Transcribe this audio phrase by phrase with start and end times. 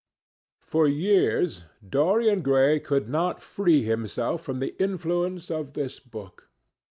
[0.63, 6.49] For years, Dorian Gray could not free himself from the influence of this book.